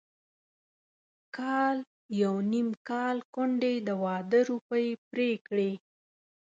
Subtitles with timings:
[1.37, 1.77] کال
[2.21, 5.71] يو نيم کال کونډې د واده روپۍ پرې کړې.